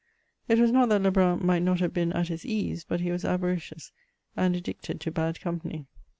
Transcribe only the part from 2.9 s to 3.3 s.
he was